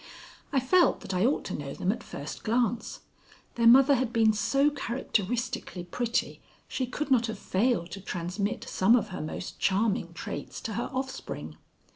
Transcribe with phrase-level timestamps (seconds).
[0.51, 3.01] I felt that I ought to know them at first glance.
[3.53, 8.95] Their mother had been so characteristically pretty, she could not have failed to transmit some
[8.95, 11.55] of her most charming traits to her offspring.